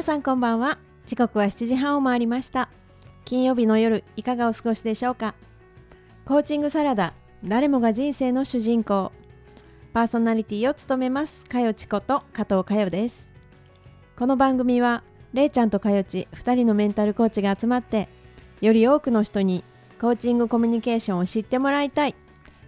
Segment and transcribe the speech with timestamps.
[0.00, 0.78] 皆さんこんばんは。
[1.04, 2.70] 時刻は7時半を回りました。
[3.26, 5.34] 金曜日の夜いかがお過ごしでしょうか。
[6.24, 7.12] コーチングサラダ
[7.44, 9.12] 誰もが人生の主人公。
[9.92, 13.30] パーソナリティを務めますかよちこと加藤かよです。
[14.16, 18.08] この番組はれいちゃんとかよち2人のメンタルコーチが集まって
[18.62, 19.64] より多くの人に
[20.00, 22.14] コーチングコミュニケーションを知ってもらいたい。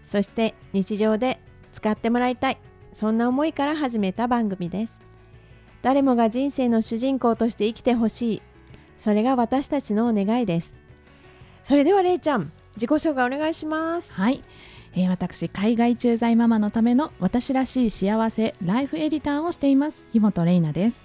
[0.05, 1.41] そして日常で
[1.73, 2.59] 使ってもらいたい。
[2.93, 5.02] そんな思いから始めた番組です。
[5.83, 8.43] 誰もが人生の主人公として生きてほしい。
[8.99, 10.77] それが私たちのお願いです。
[11.65, 14.13] それではれいちゃん自己紹介お願いします。
[14.13, 14.43] はい、
[14.95, 20.05] えー、私海外駐在ママのための私らしい幸せライフエディターをしています。
[20.13, 21.05] 木本玲奈です。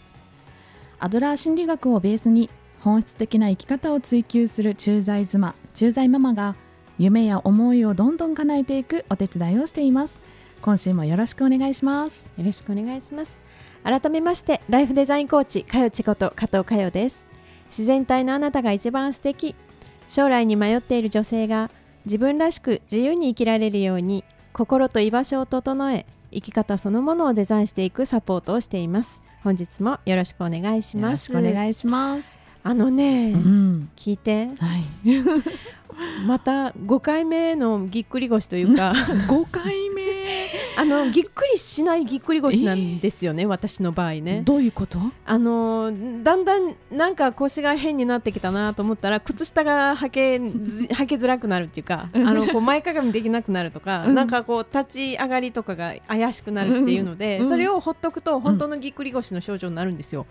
[1.00, 6.56] アドラー心理学をベースに本質的な生き方を追求する駐在妻駐在ママが
[7.00, 10.20] 夢や思いをどんどん叶えていくお手伝いをしています。
[10.62, 12.30] 今週もよろしくお願いします。
[12.38, 13.47] よろしくお願いします
[13.88, 17.30] 改めましてライフデザインコーチかよちこと加藤かよです。
[17.68, 19.56] 自然体のあなたが一番素敵。
[20.10, 21.72] 将来に迷っている女性が
[22.04, 29.22] 自分らしく自由に生きられるように心と居場所を整え生き方そのものをデザインしていくサポートをしています。
[29.42, 31.32] 本日もよろしくお願いします。
[31.32, 32.38] よろしくお願いします。
[32.64, 34.50] あのね、うん、聞いて。
[34.60, 34.84] はい。
[36.28, 38.92] また5回目のぎっくり腰というか。
[39.30, 40.17] 5回目
[40.78, 44.44] あのぎっくりしないぎっくり腰なんですよね、私の場合ね。
[44.46, 45.00] どういうこと？
[45.26, 45.92] あの
[46.24, 50.46] だんだんなんか腰が変になってきたなと思ったら靴下が履けず
[50.94, 54.16] 履けづらくなるっていうかあのこう前かがみできなくなるとか、うん。
[54.16, 60.26] なんかこう立ち上がりとかが怪しくなるっていうので、うんそれをほっとくと本当のぎっくり腰の症状になるんですよ、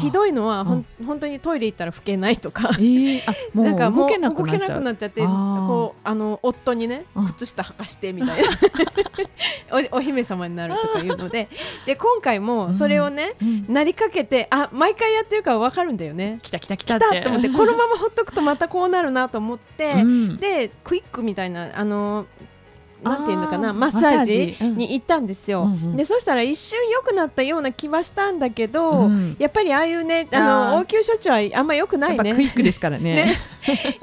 [0.00, 2.70] ひいどいのはほん、本当にトイレ行ったら拭けないとか。
[3.54, 4.78] なんかもうう動けなくななっちゃう。
[4.80, 8.48] くなっちゃってこうあの夫にねうん靴下履かしてみたいな
[9.70, 11.48] おお姫様になるとかいうので
[11.86, 16.38] で今回もそれをね、うんなりかけてあ毎回やってるから分かるんだよね。
[16.42, 17.24] 来た来た来来たって。
[17.26, 20.36] 思ってこのままほっとくとまたこうなるなと思って、うん。
[20.38, 22.26] でクイックみたいなあの
[23.02, 25.96] なんていうのかなマッサージに行ったんですよ、うんうん。
[25.96, 29.36] でそしたら一瞬良くなったような気はしたんだけど、うん。
[29.38, 33.14] やっぱりああいうねあの応急処置はあんま良くなやっぱいねクイックですからね。
[33.14, 33.38] ね。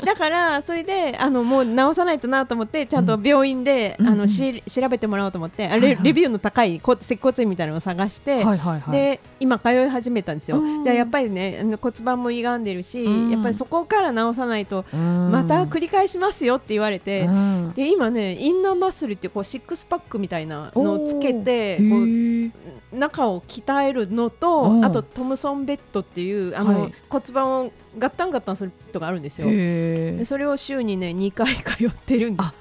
[0.05, 8.91] だからそれであのもう直さないとなと思ってちゃんと病院で、うんあのし調べてもらおうと思って、あレレビューの高いこ接骨院みたいなのを探して、はいはいはい。
[8.91, 10.83] で今通い始めたんですよ、うん。
[10.83, 13.29] じゃあやっぱりねあの骨盤も歪んでるし、うん。
[13.31, 15.31] やっぱりそこから直さないとうん。
[15.31, 17.73] また繰り返しますよって言われて、うん。
[17.73, 24.85] で今ねインナーマッスルってこうシックスパックみたいなのをつけてこう中を鍛えるのと、うん。
[24.85, 26.93] あとトムソンベッドっていうあの、はい。
[27.09, 29.47] 骨盤をガッタンガッタンするベッドがあるんですよ。
[30.25, 32.47] それを週にね2回通ってるんです。
[32.47, 32.53] あ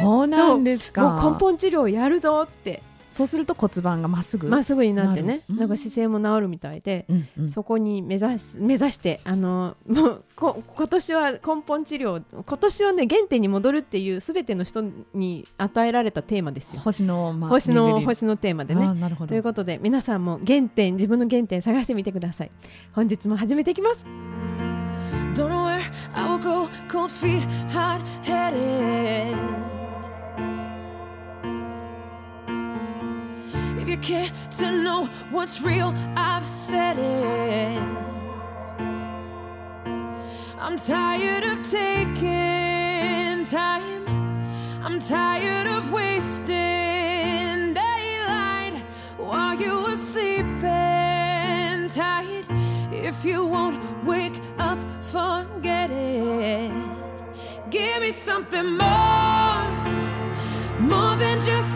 [0.00, 1.20] そうなんですか。
[1.32, 2.82] 根本治療やるぞって
[3.14, 14.82] そうすると骨盤がまっすぐまっすぐになってねなんか姿勢も治るみたいで、うんうんそこに目指す目指してあのもうこ今年は根本治療今年はね原点に戻るっていうすべての人
[15.12, 16.80] に与えられたテーマですよ。
[16.80, 18.86] 星の、まあ星の星のテーマであね。
[18.86, 22.50] ーなるほどということで皆さんも原点自分の原点探してみてください。
[22.92, 24.04] 本日も始めていきます。
[25.34, 25.80] Don't know where
[26.14, 29.63] I will go, cold feet, hot headed.
[34.04, 37.82] Care to know what's real, I've said it.
[40.60, 44.04] I'm tired of taking time.
[44.84, 48.74] I'm tired of wasting daylight
[49.16, 52.44] while you were sleeping tight.
[52.92, 56.70] If you won't wake up, forget it.
[57.70, 59.64] Give me something more,
[60.78, 61.74] more than just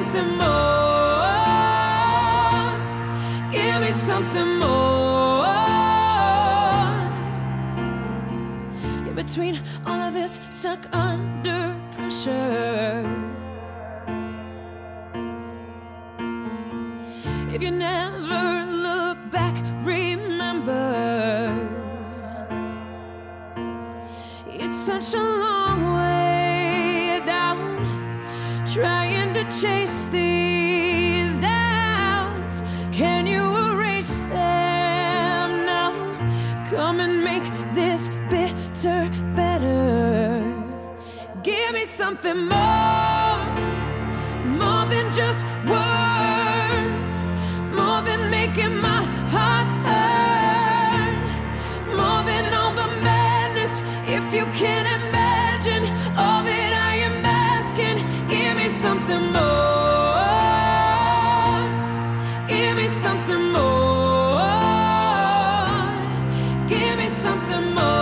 [0.00, 1.20] something more.
[3.50, 5.44] Give me something more.
[9.06, 13.04] In between all of this, stuck under pressure.
[17.54, 19.54] If you never look back,
[19.84, 20.88] remember
[24.46, 25.49] it's such a long
[29.50, 32.62] chase these doubts.
[32.92, 33.42] Can you
[33.72, 35.92] erase them now?
[36.70, 37.42] Come and make
[37.74, 40.44] this bitter better.
[41.42, 42.79] Give me something more,
[67.22, 67.99] something more.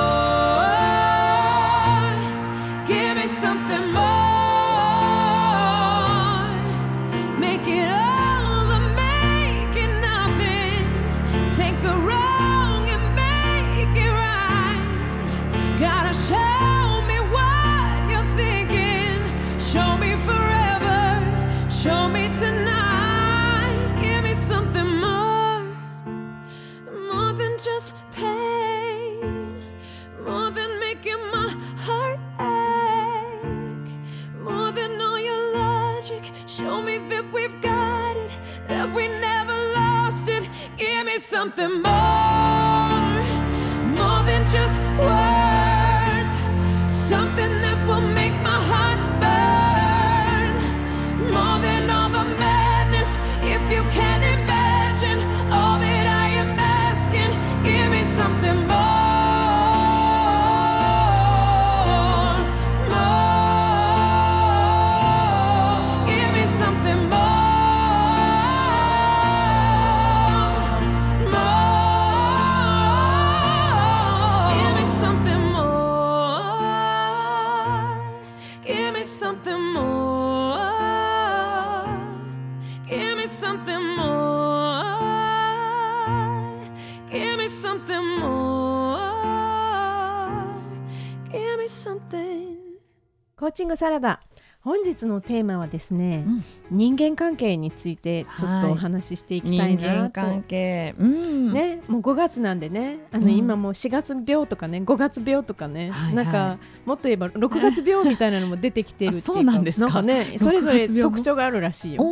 [93.69, 94.21] ングサラダ。
[94.61, 96.45] 本日のテーマはですね、うん。
[96.71, 100.01] 人間関係についてちょっとお話ししていきたい人なと。
[100.01, 100.95] 間関係。
[100.99, 101.53] うん。
[101.53, 103.37] ね、もう5月なんでねあの、うん。
[103.37, 106.15] 今もう4月病とかね5月病とかね、はいはい。
[106.15, 109.33] なんかもっと言えば6月病みたいなのも出てきてるっていうか。
[109.33, 110.03] あそうなんですか。
[110.03, 111.11] ねそれぞれ6月病も？
[111.11, 112.03] 特徴があるらしいよ。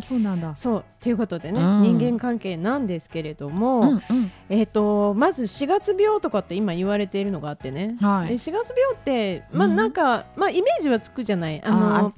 [0.00, 0.56] そうなんだ。
[0.56, 1.82] そうということでね、うん。
[1.82, 4.32] 人間関係なんですけれども、うんうん。
[4.48, 8.28] えー、とまず4月病とかって今言われているのがあってね、はい。
[8.28, 8.62] で4月病
[8.94, 9.76] って、まあ、うん。
[9.76, 11.62] なんか、まあ、イメージはつくじゃない。
[11.64, 12.14] あの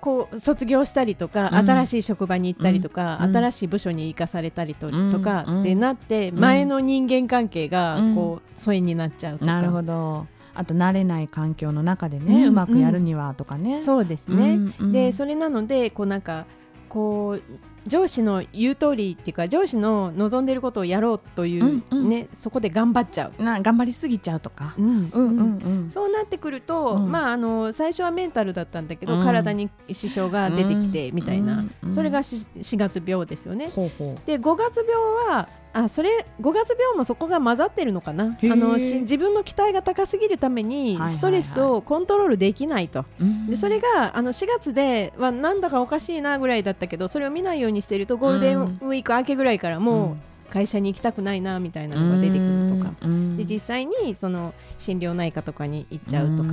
[0.00, 1.68] こう卒業したりとか、うん。
[1.68, 3.36] 新しい職場に行ったりとか、うん。
[3.36, 4.88] 新しい部署に行かされたりと,、
[5.20, 6.38] かうんってなって、ん。
[6.38, 8.14] 前の人間関係がうん。
[8.14, 10.26] こう疎遠になっちゃうとか、なるほど
[10.58, 12.54] あと慣れない環境の中でね、ううん。
[12.54, 13.80] まくやるにはとかね。
[13.84, 14.54] そうですね。
[14.54, 14.92] うんうん。
[14.92, 16.46] でそれなのでこうなんか
[16.88, 17.42] こう
[17.86, 22.08] 上司の言う通りっていうか上司の望んでいることをやろうという、うんうん。
[22.08, 23.42] ねそこで頑張っちゃう。
[23.42, 24.74] な頑張りすぎちゃうとか。
[24.76, 25.82] うんうんうんうん。
[25.84, 25.90] うん。
[25.90, 27.10] そうなってくると、うん。
[27.10, 29.22] まああの最初はメンタルだったんだけど、うん。
[29.22, 31.94] 体に支障が出てきてうんみたいな、うんうん。
[31.94, 33.70] それがし4月病ですよね。
[33.70, 34.26] ほうほう。
[34.26, 34.92] で5月病
[35.28, 38.36] はあそれ5月病もそこが混ざってるのかな。
[38.42, 43.46] あのし自分の期待が高すぎるためにストレスをコントロールできないと、うん。
[43.46, 50.16] でそれがあの4月ではなんだかおかしいなぐらいだったけどそれを見ないようにしてるとゴールデンウィーク明けぐらいからも
[50.48, 53.36] う会社に行きたくないなみたいなのが出てくるとか、うん。
[53.36, 56.50] で実際にその心療内科とかに行っちゃうとか。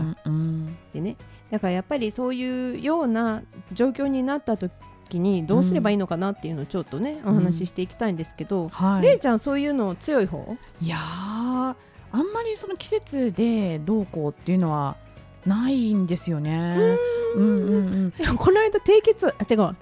[0.94, 1.16] でね。
[1.50, 4.72] だからやっぱりそういうような状況になった時
[5.14, 7.28] にどうすればいいのかなっていうのをちょっとね、ん。
[7.28, 9.04] お話ししていきたいんですけど、はい。
[9.04, 10.58] れいちゃんそういうの強い方？
[10.82, 11.76] いやーあ
[12.18, 14.98] んまりその季節でどうこうっていうのは
[15.46, 16.98] ないんですよね。
[17.36, 18.38] うんうんうん。
[18.38, 19.76] この間低血あ違う。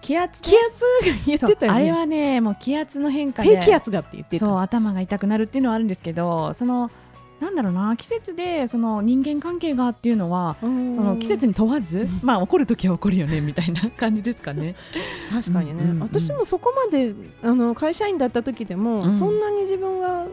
[0.00, 1.78] 気圧気圧が言ってたよね。
[1.78, 3.56] あれはねもう気圧の変化で。
[3.58, 4.46] 低気圧がって言ってた。
[4.46, 6.90] そう頭が痛くなるっていうのはあるんですけどその
[7.40, 14.74] なんだろうな季節でその人間関係がっていうのはそその季節に問わず、 まあ怒る時は怒るよねみたいな感じですかね。
[15.30, 16.00] 確かにね、うんうんうん。
[16.00, 19.14] 私もそこまであの会社員だった時でも、うん。
[19.14, 20.26] そんなに自分が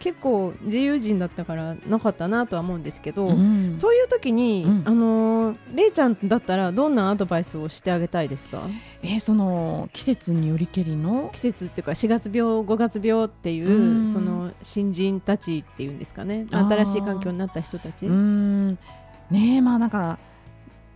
[0.00, 3.76] 結構自由人だったからなかったなとは思うんですけど、うん。
[3.76, 4.82] そういう時に、うん。
[4.86, 8.68] あのれいちゃんだったらどんなアドバイスをしてあげたいですか？
[9.02, 11.30] えーその季節によりけりの？
[11.32, 14.12] 季節っていうか4月病5月病っていう、うん。
[14.12, 16.46] その新人たちっていうんですかね。
[16.50, 18.78] 新しい環境になった人たち、うーん。
[19.30, 20.18] ねえまあなんか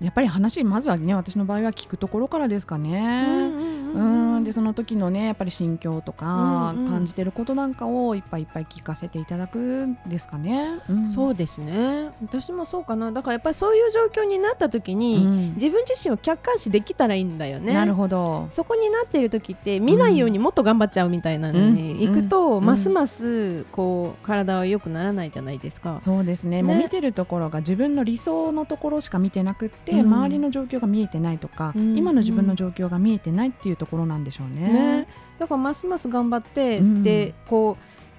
[0.03, 3.51] やっぱり話まずはね私の場合は聞くところからですかね。
[3.95, 6.93] うーんでその時のねやっぱり心境とか、うんうん。
[6.93, 10.81] 感じてることなんかをいっぱいいっぱい聞かせていただくんですかね。
[10.89, 11.09] うん。
[11.09, 12.11] そうですね。
[12.23, 13.13] 私もそうかな。
[13.13, 15.55] だからやっぱりそういう状況になった時に、うん。
[15.55, 17.75] 自分自身を客観視できたらいいんだよね。
[17.75, 18.49] なるほど。
[18.51, 22.65] そこになっている時って見ないようにもっと頑張っちゃうみたいなのにうん行くと、うん。
[22.65, 25.99] ますますこう体は良くならないじゃないですか。
[26.01, 26.63] そうですね。
[26.63, 26.63] ね。
[26.63, 30.13] もう見てるところが自分の理想のところしか見てなくって、うん。
[30.13, 31.97] 周りの状況が見えてないとか、うん。
[31.97, 34.73] 今の自分の状況が見えてないっていうところなんでしょうね。
[34.73, 35.09] ね、
[35.39, 37.03] だからますます頑張って、うん。
[37.03, 37.77] でこ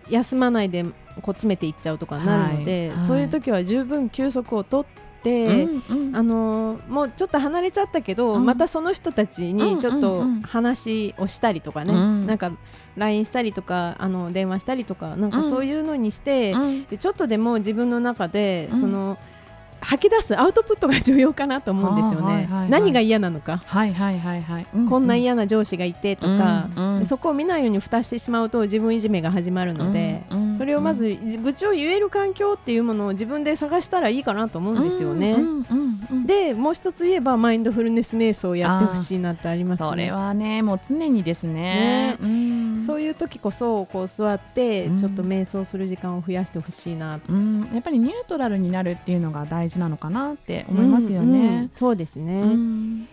[0.10, 2.98] う休まないでこう詰めていっちゃうとかなるので、はい。
[2.98, 3.08] はい。
[3.08, 4.86] そういう時は十分休息を取っ
[5.24, 6.15] て、うんうん。
[6.15, 8.46] あのもうちょっと離れちゃったけど、うん。
[8.46, 10.20] またその人たちにちょっとうん。
[10.22, 12.27] うんうん話をしたりとかね、うん。
[12.27, 12.51] なんか
[12.98, 15.50] LINE したりとかあの電話したりとかなんかうん。
[15.50, 16.86] そういうのにして、うん。
[16.86, 18.80] でちょっとでも自分の中で、うん。
[18.82, 19.18] その
[19.84, 22.25] 吐き出すアウトプットが重要かなと思うんですよね。
[22.25, 27.00] はいはいはい何が嫌なのか、はいはいはいはい、うこんな嫌な上司がいてとか、うんうん。
[27.00, 30.58] でそこを見ないように蓋してしまうと自分いじめが始まるので、うんうん。
[30.58, 35.34] それをまず愚痴を言える環境っていうものを自分で探したらいいかなと思うんですよね。
[35.34, 36.25] うんうんうんうん。
[36.25, 39.90] でもう一つ言えばマインドフルネス瞑想をやってほしいなってありますね。
[39.90, 41.54] それはねもう常にですね。
[41.54, 42.18] ね。
[42.22, 42.84] うん。
[42.86, 44.98] そういう時こそこう座ってうん。
[44.98, 47.20] ちょっと瞑想する時間を増やしてほしいな。
[47.20, 51.39] とうん、やっぱりニュートラルになるっていうのが大事なのかなって思いますよね。
[51.39, 52.42] うんうんそうですね。
[52.42, 53.08] うん。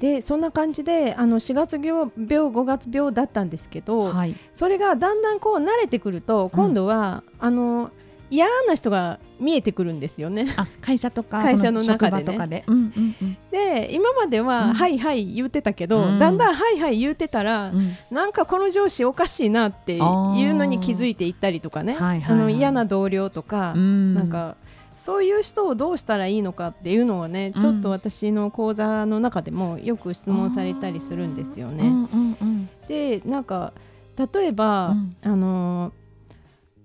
[0.00, 7.92] でそんな感じであの4月病5月病だったんですけど、はい、それがだんだんこう慣れてくると今度は、あの
[8.32, 10.54] 嫌な人が見えてくるんですよね。
[10.56, 12.46] あ会社とか 会社のそ中でね。
[12.48, 13.36] で、うんうんうん。
[13.50, 14.72] で今までは、うん。
[14.72, 16.18] はいはい言ってたけど、うん。
[16.18, 17.92] だんだんはいはい言ってたら、うん。
[18.10, 24.14] なんかこの上司おかしいなっていうのに気づいていったりとかね、あの嫌な同僚とか、うん。
[24.14, 24.56] なんか
[25.02, 27.60] そういう人をどうしたらいいのかっていうのはね、うん。
[27.60, 31.82] ちょっと私の講座の中でもよく質問されたりするんですよね。
[31.82, 33.72] うんうんうんでなんか
[34.16, 35.16] 例えば、うん。
[35.22, 35.92] あの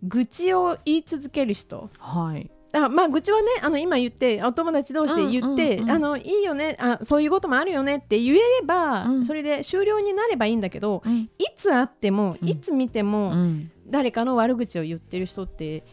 [0.01, 1.91] 愚痴を言い続ける人。
[1.99, 5.85] はい、あまあ愚痴はねあの今言ってお友達同士で言って、うんうん。
[5.85, 9.25] うんあのいいよねあそういうこともあるよねって言えれば、うん。
[9.25, 11.29] それで終了になればいいんだけどうん。
[11.37, 12.49] いつ会っても、うん。
[12.49, 13.71] いつ見ても、うん。
[13.87, 15.83] 誰かの悪口を言ってる人って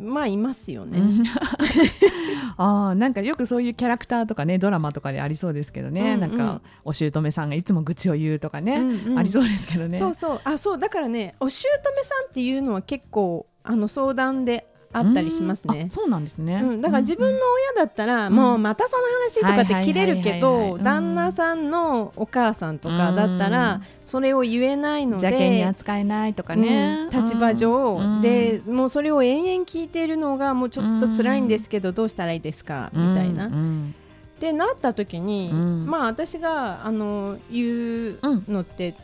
[0.00, 0.98] まあいますよね。
[0.98, 1.24] うん。
[2.56, 6.20] あーなんかよくそういうキャラクターとかねドラマとかでありそうですけどね、うんうん。
[6.20, 9.18] なんかお姑さんがいつも愚痴を言うとかね、うんうん。
[9.18, 9.98] ありそうですけどね。
[9.98, 10.40] そうそう。
[10.44, 10.78] あそう。
[10.78, 11.68] だからねお姑
[12.02, 15.88] さんっていうのは結構あの相談であったりしますね。
[15.90, 16.60] そうなんですね。
[16.62, 17.40] うん、だから自分の
[17.76, 18.34] 親だったら、うん。
[18.34, 25.64] もうまたその話とかって切れるけど旦那さんのお母さんとかだったら、それを言えないの邪険にで。
[25.64, 27.22] 扱えないとかね、うん。
[27.22, 28.22] 立場上、うん。
[28.22, 33.46] でもうそれを延々聞いているのがもうちょっと辛いんですけど、どうしたらいいですか、みたいな。
[33.46, 33.94] うっん。
[34.38, 35.86] てなった時に、うん。
[35.86, 38.94] まあ私があの言ううんのって、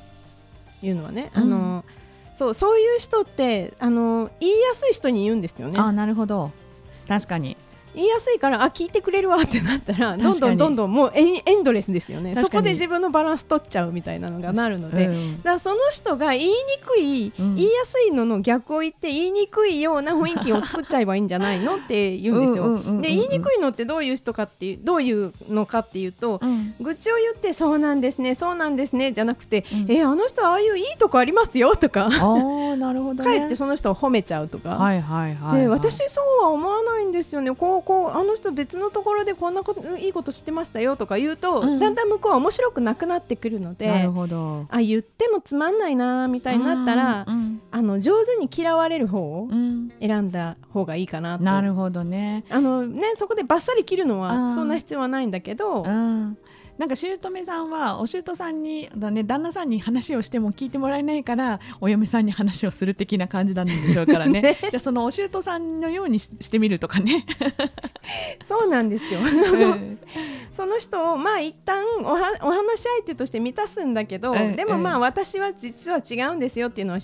[0.82, 1.42] いうのはね、うん。
[1.42, 1.84] あの
[2.40, 5.78] そうそういう人ってあの言いやすい人に言うんですよね。
[5.78, 6.52] あなるほど
[7.06, 7.58] 確かに
[7.94, 12.34] 言いやすいからあ聞いてくれるわってなったらどんどんどんどんもうエンドレスですよね。
[12.34, 15.36] そこで自分のバランス取っちゃうみたいなのがなるので、だうん。
[15.38, 16.54] からその人が言いに
[16.84, 17.54] くい、うん。
[17.54, 23.00] 言いやすいのの逆を言って言いにくいような雰囲気を作っちゃえばいいんじゃないのって言うんですよ。
[23.02, 26.74] で言いにくいのってどういう人かっていうどういうのかっていうと、うん。
[26.80, 32.06] 愚痴を言ってそうなんですねそうなんですねじゃなくて、うんえあの人ああいういいとこありますよとか。
[32.06, 34.70] あーなるほど、ね、かえってその人を褒めちゃうとか。
[34.70, 37.54] はいはいはい、はい、で私そうは思わないんですよね。
[37.54, 41.78] こうこうあの人別のところでこんなこといいことしてましたよとか言うと、うん。
[41.78, 44.66] だんだん向こうは面白くなくなってくるのなでるほど。
[44.70, 49.92] あ言ってもつまんないなみたいになったら、うんあの上手に嫌われる方をうん。
[50.00, 51.44] 選んだ方がいいかなと。
[51.44, 52.44] なるほどね。
[52.50, 56.36] あのね、そこでバッサリ切るのはそんな必要はないんだけど、うん
[56.80, 64.56] なんか姑さんはお姑さんにだ、ね、旦那さんに話をしても聞いてもらえないからお嫁さんに話をする的な感じなんでしょうからね。
[64.58, 67.26] じゃあそのお姑さんのようにししてみるとかね。
[68.42, 69.20] そうなんですよ。
[69.20, 69.98] うん。
[70.52, 76.98] その人をまあ一旦おはお話し相手として満たすんだけど、ええでもまあええ私は実は違うんですよっていうのを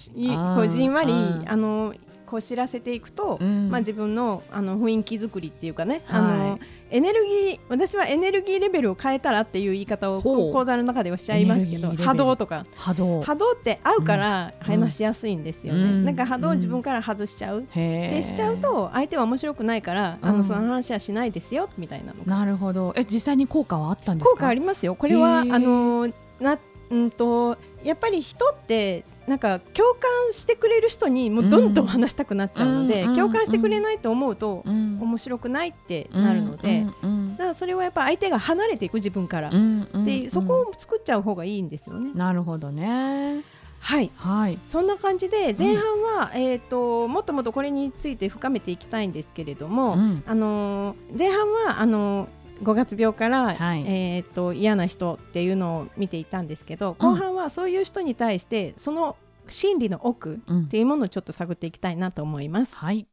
[0.56, 1.94] こうじんわりうんあの
[2.26, 3.70] こう知らせていくと、うん。
[3.70, 6.58] まあ自分のあの雰囲気作りっていうかね、あはの
[6.90, 12.66] エネルギー私はエネルギーレベルを変えたらっていう言い方を講座の中ではしちゃいますけど波動とか。
[12.76, 13.22] 波動。
[13.22, 16.04] 波動って合うから話しやすいんですよね、うん。
[16.04, 18.14] なんか波動を自分から外しちゃう、へー。
[18.16, 20.38] でしちゃうと相手は面白くないから、あうん。
[20.38, 22.92] のその話はしないですよみたいなのがなるほど。
[22.96, 24.30] え実際に効果はあったんですか？
[24.32, 24.94] 効果ありますよ。
[24.94, 26.08] これはあの
[26.40, 34.98] なうんとやっぱり人ってなんか共感してくれる人にもうどんどん話したくなっちゃうので、うん共感してくれないと思うと、うん。
[35.00, 42.12] 面白くないってなるので、うんうんだからそれはやっぱ相手が離れていく自分から、うんうんでそこを作っちゃう方がいいんですよね。
[42.14, 43.42] なるほどね。
[43.80, 44.10] はい。
[44.16, 44.58] はい。
[44.64, 50.22] そんな感じで前半は、えー、ともっともっとこれについて深めていきたいんですけれども、うん。
[50.26, 59.16] あのー前半はあのー5月病から、はいえー、と嫌な人っていうのを見ていたんですけど後半はそういう人に対してその
[59.48, 62.74] 心理の奥うんっていうものをちょっと探っていきたいなと思います。
[62.74, 63.06] はい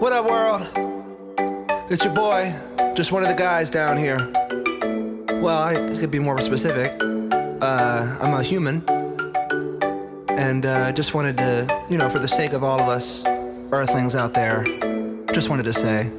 [0.00, 0.66] What up, world?
[1.88, 2.52] It's your boy,
[2.96, 4.18] just one of the guys down here.
[5.40, 7.00] Well, I could be more specific.
[7.60, 8.82] Uh, I'm a human,
[10.30, 13.22] and uh, just wanted to, you know, for the sake of all of us
[13.70, 14.64] Earthlings out there,
[15.32, 16.10] just wanted to say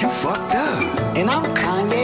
[0.00, 1.16] you fucked up.
[1.16, 1.97] And I'm Kanye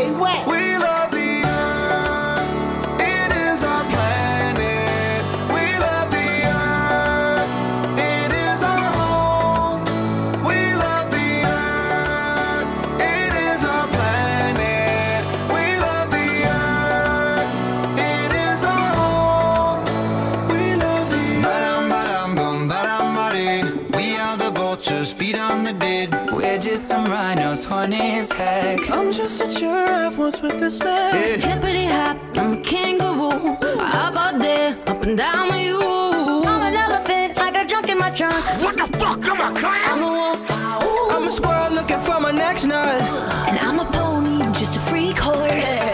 [26.32, 28.90] We're just some rhinos, funny as heck.
[28.90, 31.40] I'm just a giraffe once with a snake.
[31.40, 33.56] Hippity hop, I'm a kangaroo.
[33.78, 35.80] Up all day, up and down with you.
[35.80, 38.44] I'm an elephant, I got junk in my trunk.
[38.62, 39.20] What the fuck?
[39.30, 39.88] I'm a clown.
[39.90, 43.00] I'm a wolf, I'm a squirrel looking for my next nut.
[43.48, 45.40] and I'm a pony, just a freak horse.
[45.40, 45.93] But,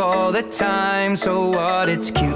[0.00, 1.16] all the time.
[1.16, 1.88] So what?
[1.88, 2.35] It's cute.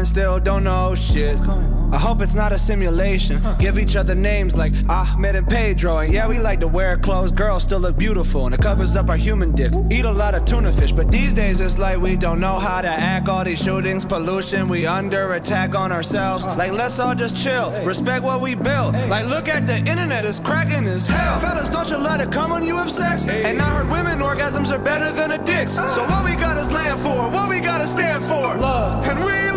[0.00, 1.38] And still don't know shit.
[1.92, 3.42] I hope it's not a simulation.
[3.58, 5.98] Give each other names like Ahmed and Pedro.
[5.98, 7.32] And yeah, we like to wear clothes.
[7.32, 9.72] Girls still look beautiful and it covers up our human dick.
[9.90, 12.80] Eat a lot of tuna fish, but these days it's like we don't know how
[12.80, 13.28] to act.
[13.28, 16.46] All these shootings, pollution, we under attack on ourselves.
[16.46, 17.70] Like, let's all just chill.
[17.84, 18.94] Respect what we built.
[19.08, 21.40] Like, look at the internet, it's cracking as hell.
[21.40, 23.28] Fellas, don't you let it come when you have sex.
[23.28, 25.74] And I heard women orgasms are better than a dick's.
[25.74, 28.56] So what we got is land for, what we gotta stand for.
[28.56, 29.06] Love.
[29.06, 29.49] And we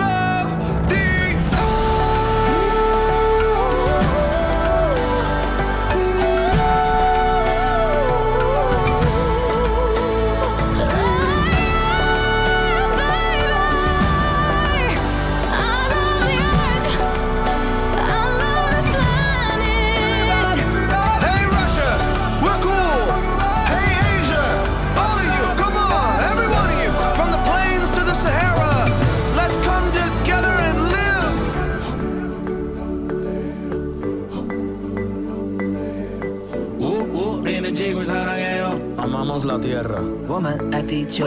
[41.05, 41.25] dicho.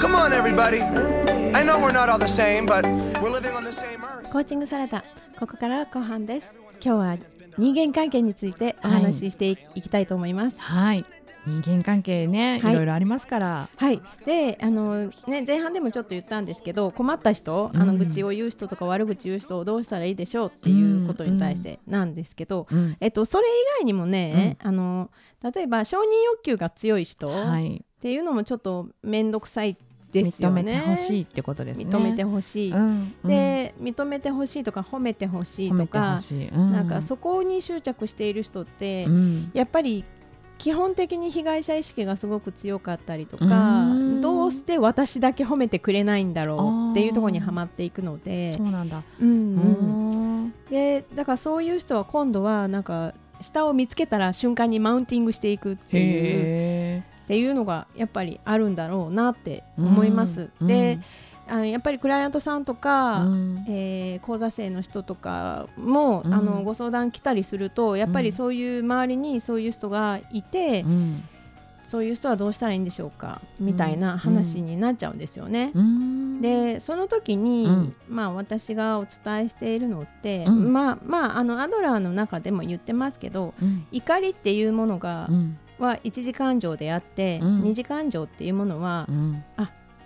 [0.00, 0.80] Come on, everybody.
[1.54, 2.84] I know we're not all the same, but
[3.20, 4.30] we're living on the same earth.
[4.30, 5.02] コーチングサラダ
[5.38, 6.52] ここからは後半です
[6.84, 7.18] 今日は
[7.56, 11.06] 人間関係についてお話ししてい,、きたいと思いますはい
[11.48, 12.72] 人間関係ね、はい。
[12.72, 13.68] いろいろありますから。
[13.74, 14.00] はい。
[14.26, 22.96] であのね前半でもちょっと言ったんですけど困った人、あのうん愚痴を言う人とか悪口言う人をどうしたらいいでしょうっていうことに対してなんですけど、うん。
[23.00, 25.10] えっと、それ以外にもね、あの
[25.42, 27.84] 例えば承認欲求が強い人っはい。
[28.00, 29.76] ていうのもちょっと面倒くさい
[30.12, 30.62] ですよね。
[30.62, 31.84] 認めてほしいってことですね。
[31.84, 33.14] 認めてほしい、うん。
[33.22, 33.28] うん。
[33.28, 39.50] で認めてほしいとか褒めてほしいとかうん、なんかそこに執着している人って、うん。
[39.52, 40.04] やっぱり
[40.58, 44.20] 基本的に被害者意識がすごく強かったりとかうん。
[44.20, 50.52] どうして私だけ褒めてくれないんだろうっていうところにはまっていくのでそうなんだ、うん。
[50.70, 60.48] でだからそういう人は今度はなんか下を見つけたら瞬間にマウンティングしていくっていうへっていうのがやっぱりあるんだろうなって思います。
[60.60, 60.66] うん。
[60.66, 60.98] で、
[61.48, 63.64] あやっぱりクライアントさんとか、うん。
[63.68, 66.34] えー講座生の人とかも、うん。
[66.34, 68.24] あのご相談来たりするとやっぱうん。
[68.24, 71.24] りそういう周りにそういう人がいて、うん。
[71.84, 75.72] そういう人はどうしたらいいんでしょうかみたいな話になっちゃうんですよね。
[75.74, 76.42] うん。
[76.42, 77.96] でその時に、うん。
[78.08, 80.72] まあ、私がお伝えしているのって、うん。
[80.72, 83.86] まあまああのアドラーの中でも言ってますけどうん。
[83.90, 85.58] 怒りっていうものが、うん。
[85.78, 87.62] は一時感情であって、うん。
[87.62, 89.44] 二次感情っていうものはうん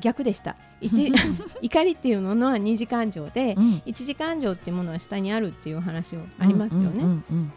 [0.02, 0.56] 逆でした。
[0.80, 1.12] 一
[1.62, 3.82] 怒りっていうものは二次感情で、うん。
[3.86, 6.88] 一次感情っていうものは下にあるっていう話をありますよね。
[6.88, 7.52] うんうんうんうん。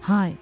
[0.00, 0.36] はい。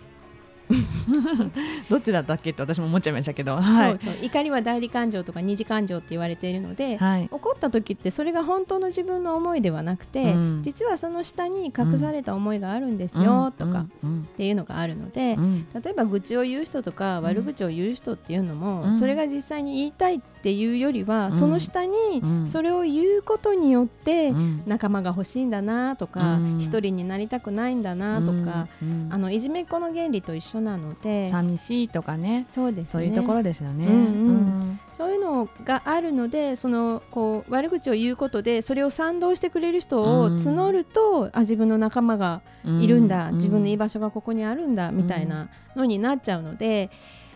[1.90, 3.56] どっちだったっけって私も思っちゃいましたけど。
[3.56, 3.98] はい。
[4.02, 4.24] そうそう。
[4.24, 7.28] 怒りは代理感情とか二次感情って言われているので、はい。
[7.30, 10.62] 怒った時ってそれが本当の自分の思いではなくて、うん。
[10.62, 14.22] 実はその下に隠された思いがあるんですよ、とかうん。
[14.22, 15.66] っていうのがあるので、うん。
[15.74, 18.94] 例えば愚痴を言う人とか悪口を言う人っていうのも、うん。
[18.94, 21.38] それが実際に言いたいっていうよりは、うん。
[21.38, 22.46] その下にうん。
[22.46, 24.62] それを言うことによって、うん。
[24.66, 26.58] 仲間が欲しいんだなとか、うん。
[26.58, 29.08] 一人になりたくないんだなとか、うん。
[29.10, 32.46] あのいじめっ子の原理と一緒なので寂しいとかね。
[32.54, 32.88] そうですね。
[32.90, 33.86] そういうところですよね。
[33.86, 33.96] うんう
[34.32, 34.80] ん。
[34.92, 43.34] そういうのがあるのでそのこう悪口を言うことでそれを賛同してくれる人を募ると、あ自分の仲間がうんいるんだ、うん。
[43.36, 46.90] 自分の居場所がここにあるんだみたいなのになっちゃうので。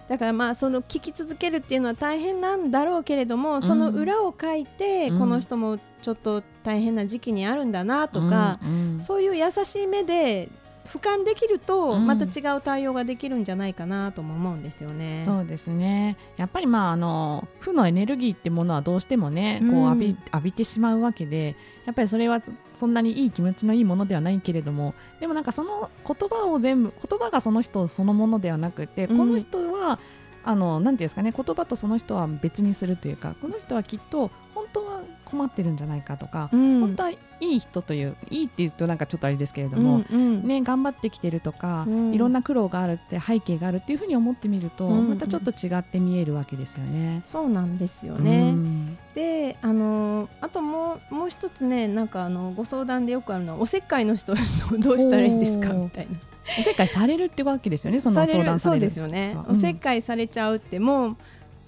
[0.09, 5.19] だからまあその聞き続けるっていうのは大変なんだろうけれども、その裏を書いて、うん。
[5.19, 8.61] この人もちょっと大変な時期にあるんだなとか、
[9.01, 10.49] そういう優しい目で
[10.87, 12.07] 俯瞰できると、うん。
[12.07, 15.23] また違う対応ができるんじゃないかなとも思うんですよね。
[15.25, 16.17] そうですね。
[16.37, 22.41] やっぱりまああの負のエネルギーってものはどうしてもねこううん浴び,、浴びてしまうわけでやっぱりそれは
[22.75, 29.19] そんなにいい気持ちのいいものではないけれどもでもなんかその言葉を全部言葉がその人そのものではなくて、うん。
[29.19, 29.99] この人は
[30.45, 36.81] あのなんていうんですかね言葉とその人は別にするというかこの人はきっと本当は困ってるんじゃないかとか、うん。
[36.81, 40.47] 本当はいい人といういいって言うとなんかちょっとあれですけれども、うんうん。
[40.47, 42.15] ね、頑張ってきてるとか、うん。
[42.15, 47.21] いろんな苦労があるって背景があるっていうふうに思ってみると、うんまたちょっと違って見えるわけですよね。
[47.25, 48.51] そうなんですよね。
[48.51, 48.99] うん。
[49.15, 54.35] であのあともうもう一つねなんかあのご相談でよくあるのはおせっかいの人
[54.79, 55.73] どうしたらいいんですか？
[55.73, 56.19] みたいな。
[56.61, 58.83] おせっかいされるってわけですよね、その相談される。
[58.83, 59.57] そうですよね、うん。
[59.59, 61.17] おせっかいされちゃうってもう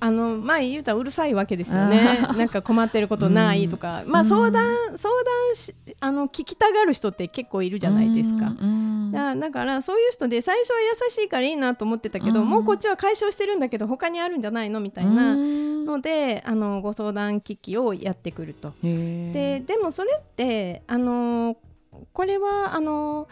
[0.00, 2.20] あの前言うたらうるさいわけですよね。
[2.36, 4.28] なんか困ってることないとか、まあうん。
[4.28, 8.54] 相談相談しあの聞きたがる人って結構いるじゃないですか。
[8.60, 9.10] うん。
[9.12, 12.48] だだからそういう人で最初は優しいからいいなと思ってたけど、うん。
[12.48, 15.84] もうこっちは解消してるんだけど他にあるんじゃないのみたいなうん。
[15.84, 18.72] のであのご相談機器をやってくると。
[18.82, 21.56] ででもそれってあの
[22.12, 23.26] これはあの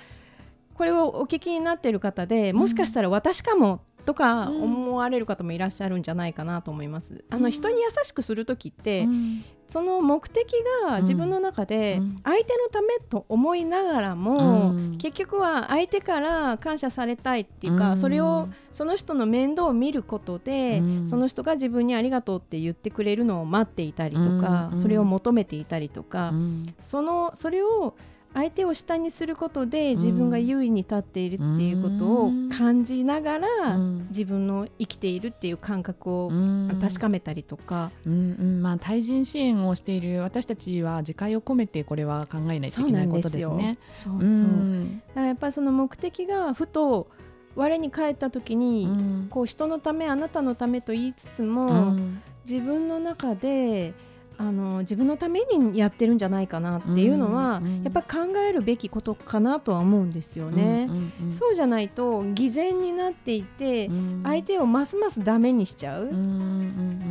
[0.75, 4.63] これをお聞きになっている方でもしかしたら私かもとかうん。
[4.63, 7.25] 思われる方もいらっしゃるんじゃないかなと思います。
[7.29, 7.43] あうん。
[7.43, 9.45] の人に優しくする時って、うん。
[9.69, 10.53] その目的
[10.87, 12.17] が自分の中でうん。
[12.25, 14.99] 相手のためと思いながらも、うん。
[14.99, 17.97] 結局は相手から感謝されたいっていうか、うん。
[17.97, 21.09] それをその人の面倒を見ることで、うん。
[21.09, 24.81] その人が自分にありがとうって言ってくれるのを待っていたりとか、うん。
[24.81, 26.75] それを求めていたりとか、うん。
[26.81, 27.95] そのそれを
[28.37, 34.07] 相手を下にすることで自分が優位に立っているっていうことを感じながら、うん。
[34.11, 36.79] 自分の生きているっていう感覚をうん。
[36.79, 38.63] 確かめたりとか、うんうん。
[38.63, 43.79] まあ、対人支援をしている私たちは自戒を込めてこれは考えないといけないことですね。
[43.91, 44.99] そうそう、うん。
[45.09, 47.09] だからやっぱりその目的がふと
[47.55, 49.27] 我に返った時に、うん。
[49.31, 52.23] こう人のためあなたのためと言いつつも、うん。
[52.45, 53.95] 自分の中で
[54.39, 60.87] あの自分のためにやってるんじゃないかなっていうのは、うんうんやっぱ考えるべきことかなとは思うんですよね。
[60.89, 64.23] うんうんうんそうじゃないと偽善になっていて、うん。
[64.25, 66.05] 相手をますますダメにしちゃう。
[66.05, 66.23] うんうんう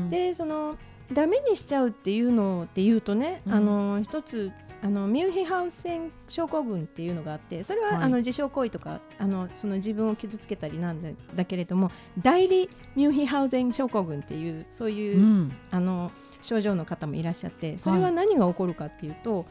[0.07, 0.77] んでその
[1.13, 3.53] ダメにしちゃうっていうのっていうとね、うん。
[3.53, 4.51] あの一つ
[4.83, 8.03] あのミュンヒハウセン症候群っていうのがあってそれは、はい。
[8.03, 15.51] あの自傷行為とかあのその自分を傷つけたりなんだだけれども代理ミュンヒハウゼン症候群っていうそういう、うん。
[15.71, 16.11] あの
[16.45, 19.45] 症状の方もいらっしゃってそれは何が起こるかっていうと、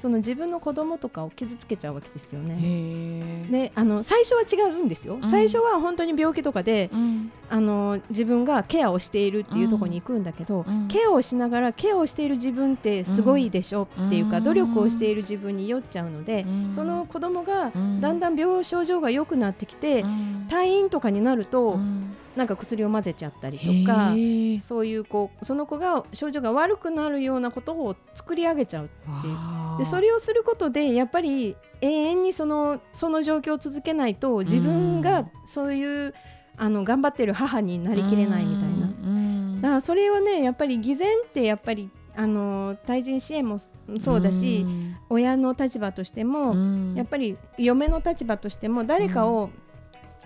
[0.00, 3.46] その自分の子供とかを傷つけちゃうわけですよね。
[3.50, 5.30] であの最初は違うんですよ、うん。
[5.30, 7.30] 最初は本当に病気とかでうん。
[7.50, 10.88] あの自分がケアをしているっていうところに行くんだけど、うん。
[10.88, 14.44] ケアをしながらケアをしている自分ってすごいでしょっていうか、うん。
[14.44, 16.70] 努力をしている自分に酔っちゃうので、うん。
[16.70, 18.00] その子供がうん。
[18.00, 20.46] だんだん病症状が良くなってきて、うん。
[20.48, 24.12] 退院とかになると、うんなんか薬を混ぜちゃったりとか。
[24.62, 28.88] そういうこうその子が症状が悪くなるようなことを作り上げちゃうっ
[29.20, 29.78] ていう。
[29.78, 36.14] でそれをすることでやっぱり永遠にそのその状況を続けないと自分がそういう
[36.56, 38.86] あの頑張ってる母になりきれないみたいな。
[38.86, 43.58] うんだからそれはねやっぱり偽善ってやっぱりあの対人支援も
[43.98, 44.66] そうだし、
[45.08, 46.94] 親の立場としても、うん。
[46.94, 49.50] やっぱり嫁の立場としても誰かを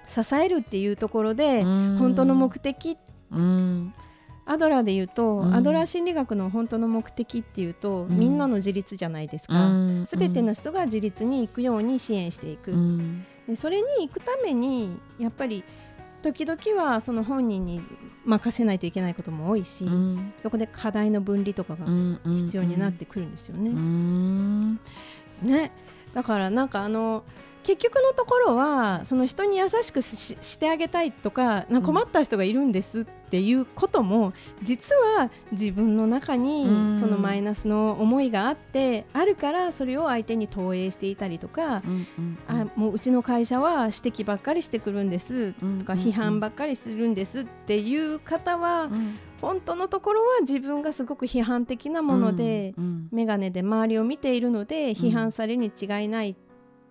[0.07, 1.97] 支えるっていうところで、うん。
[1.99, 2.97] 本当の目的。
[3.31, 3.95] うん。
[4.47, 5.55] アドラーで言うと、うん。
[5.55, 8.19] アドラー心理学の本当の目的っていうと、ん。
[8.19, 9.69] みんなの自立じゃないですうか。
[9.69, 10.07] ん。
[10.07, 13.25] すべての人が自立に行くように支援していく、うん。
[13.49, 15.64] でそれに行くためにやっぱり
[16.23, 17.83] 時々はその本人に
[18.25, 20.33] 任せないといけないことも多いし、うん。
[20.40, 22.21] そこで課題の分離とかがうん。
[22.25, 23.71] 必要になってくるんですよね。
[23.71, 24.81] うん。
[25.43, 25.73] ね。
[26.12, 27.25] だからなんかあの
[27.64, 37.00] 結局のところはその人に優しくししてあげたいとか困った人がいるんですっていうことも、実は自分の中にうん。
[37.00, 41.83] そのマイナスの思いがあってあるからそれを相手に投影していたりとか、
[42.46, 49.18] あもううちの会社は指摘ばっかりしてくるんですうんとか批判ばっかりするんですっていう方はうん。
[49.40, 56.35] 本当のところは自分がすごく批判的なものでうん眼鏡で周りを見ているので批判されるに違いない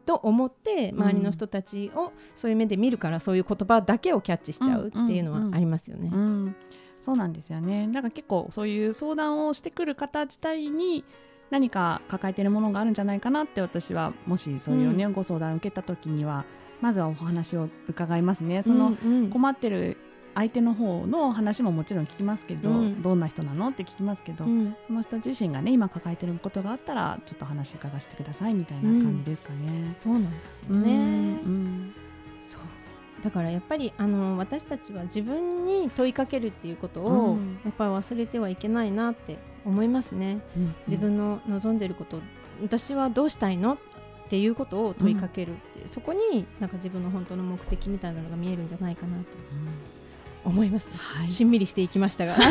[0.06, 6.18] と思って周りの人たちをそういう目で見るからそういう言葉だけをキャッチしちゃうっていうのはありますよねう。
[6.18, 6.56] ん、
[7.02, 7.88] そうなんですよね。
[7.92, 11.04] だから結構そういう相談をしてくる方自体に
[11.50, 16.46] 何か抱えているものがあるんじゃないかなって私はもしそういうね、ご相談を受けた時には
[16.82, 18.62] まずはお話を伺いますね。
[18.64, 19.98] そのうんうん困ってる
[20.36, 23.02] 相手の方の話ももちろん聞きますけど、うん。
[23.02, 24.76] どんな人なのって聞きますけど、うん。
[24.88, 29.96] その人自身がね今抱えてることがあったらちょっと話伺わせてくださいみたいな感じですかね。
[29.98, 30.92] そうなんですようんね。
[30.92, 30.96] う
[31.50, 31.94] ん。
[32.40, 32.62] そう。
[33.24, 37.60] だからやっぱりあの私たちは自分に問いかけるっていうことを、うん。
[37.64, 40.42] やっぱり忘れてはいけないなって思いますね。
[40.58, 40.76] うん。
[40.88, 42.20] 自分の望んでること
[42.62, 43.78] 私はどうしたいのっ
[44.30, 49.24] ていうことを問いかけるっていう、そこになんか自分の本当の目的みたいなのが見えるんじゃないかなと
[50.46, 50.92] 思います。
[50.96, 52.36] はいしんみりしていきましたが。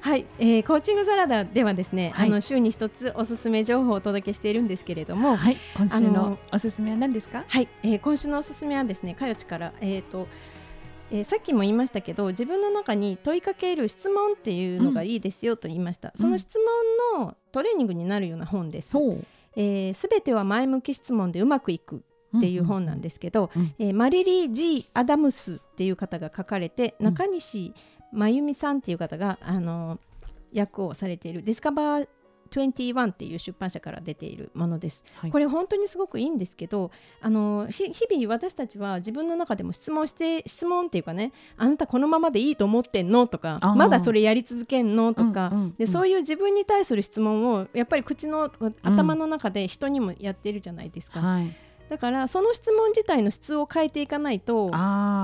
[0.00, 7.44] はい、えーコーチングサラダではですね、はいあの週に一つおすすめ情報をお届けしているんですけれども、はい、今週あののおすすめは何ですか？
[7.46, 10.26] はい、えー今週のおすすめはですね、かよちから、えーと
[11.12, 16.12] えーさっきも言いましたけど、自分の中に問いかける質問っていうのがいいですよと言いました。
[16.16, 16.58] その質
[17.14, 18.90] 問のトレーニングになるような本です。
[18.90, 19.24] そう
[19.94, 22.02] すべ、ては前向き質問でうまくいく
[22.36, 27.06] っていう本なんですけど、うんえーマリリー・ G・ アダムスっていう方が書かれて、うん。
[27.06, 27.74] 中西
[28.12, 29.98] 真由美さんっていう方があの
[30.52, 32.08] 役をされている「ディスカバー
[32.50, 35.02] 21」っていう出版社から出ているものです。
[35.14, 35.30] はい。
[35.30, 36.90] これ本当にすごくいいんですけど
[37.22, 45.74] あのひ日々私たちは自分の中でも質問して質問っていうかねあなたこのままでいいと思ってんのとかまだそれやり続けんのとか、うんうんうん。
[45.76, 48.50] でそういう自分に対する質問をやっぱり口の
[48.82, 51.56] 頭の中で人にもやってるじゃないですか、はい。
[51.88, 54.70] だからその質問自体の質を変えていかないと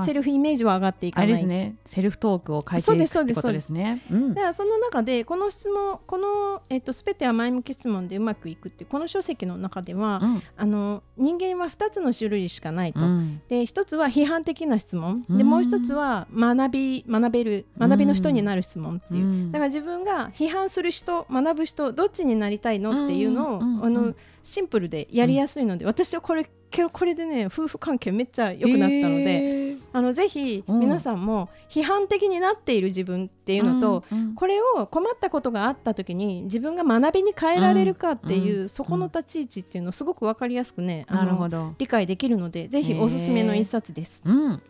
[0.05, 1.27] セルフイメージは上がっていかない。
[1.29, 1.75] ですね。
[1.85, 4.03] セルフトークを変えていくってですそうですことですね。
[4.11, 4.33] うん。
[4.35, 10.43] だからその中でこの質問この、えっと、全ては前向き質問でうまくいくっていうこの書籍の中では、うん。
[10.57, 12.99] あの人間は2つの種類しかないと。
[12.99, 13.41] うん。
[13.49, 15.25] で一つは批判的な質問。
[15.27, 15.37] うん。
[15.37, 19.51] でもう一つは学び学べる学びの人になる質問っていう、うん。
[19.51, 24.13] だから自分が批判する人学ぶ人どっちになりたいのっていうのを、あの
[24.49, 26.49] シンプルでやりやすいので、私はこれ
[26.91, 41.73] これでね夫婦関係めっちゃ良くなったので、へーあのぜひうん皆さんも批判的になっている自分っていうのと、うんうんこれを困ったことがあった時に自分が学びに変えられるかっていう、うんそこの立ち位置っていうのをすごく分かりやすくね、あのなるほど。
[41.77, 44.21] 理解できるのでぜひおすすめの一冊です。
[44.25, 44.61] うん。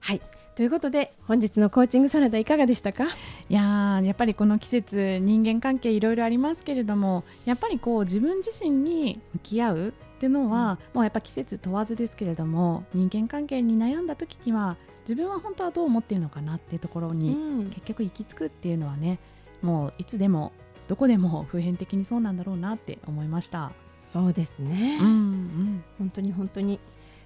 [0.00, 0.20] はい
[0.54, 3.06] ということで本日のコーチングサラダいかがでしたか？
[3.48, 17.70] いやーやっぱりこの季節人間関係いろいろありますけれどもやっぱりこう自分自身に向き合うっていうのは、もうやっぱ季節問わずですけれども人間関係に悩んだ時には自分は本当はどう思っているのかなっていうところに、ん。
[17.70, 19.18] 結局行き着くっていうのはね
[19.60, 20.52] もういつでも
[20.86, 23.72] どこでも普遍的にそうなんだろうなって思いました。
[24.12, 26.78] そうですね、うんうん、本当に本当に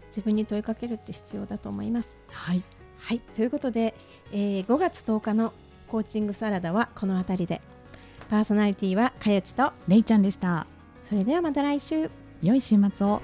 [0.07, 2.17] 自分に問いかけるって必要だと思います。
[2.31, 2.63] はい
[2.99, 3.95] はいということで、
[4.33, 5.53] えー5月10日の
[5.89, 7.63] コーチングサラダはこの辺りで
[8.29, 10.67] パーソナリティはかよちとれいちゃんでした。
[11.09, 12.11] それではまた来週
[12.43, 13.23] 良い週末を。